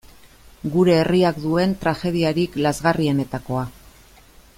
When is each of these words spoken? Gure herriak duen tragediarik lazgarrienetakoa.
Gure 0.75 0.95
herriak 1.01 1.37
duen 1.43 1.75
tragediarik 1.83 2.57
lazgarrienetakoa. 2.67 3.67